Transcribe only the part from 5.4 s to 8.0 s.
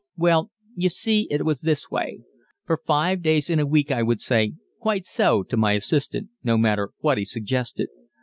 to my assistant, no matter what he suggested.